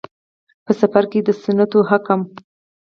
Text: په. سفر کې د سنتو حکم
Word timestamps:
په. 0.65 0.71
سفر 0.79 1.03
کې 1.11 1.19
د 1.27 1.29
سنتو 1.41 1.79
حکم 1.89 2.19